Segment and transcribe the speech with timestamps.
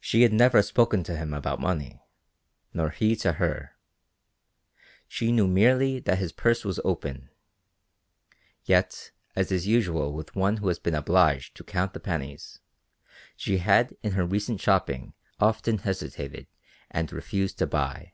[0.00, 2.02] She had never spoken to him about money,
[2.74, 3.74] nor he to her;
[5.08, 7.30] she knew merely that his purse was open;
[8.66, 12.58] yet, as is usual with one who has been obliged to count the pennies,
[13.34, 16.46] she had in her recent shopping often hesitated
[16.90, 18.12] and refused to buy.